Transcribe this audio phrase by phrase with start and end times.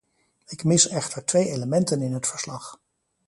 [0.47, 2.79] Ik mis echter twee elementen in het verslag.